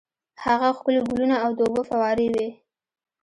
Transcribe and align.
هلته 0.43 0.69
ښکلي 0.77 1.01
ګلونه 1.09 1.35
او 1.43 1.51
د 1.57 1.59
اوبو 1.65 1.81
فوارې 1.89 2.27
وې. 2.33 2.47